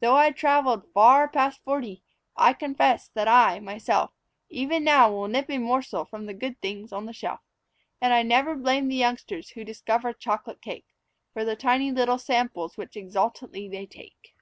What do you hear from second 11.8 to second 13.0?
little samples which